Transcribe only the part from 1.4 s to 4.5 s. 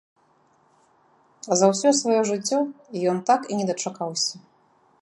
За ўсё сваё жыццё ён так і не дачакаўся.